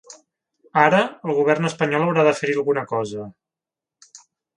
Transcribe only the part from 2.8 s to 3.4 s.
cosa.